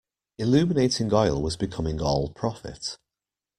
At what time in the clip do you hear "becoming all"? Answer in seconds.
1.55-2.31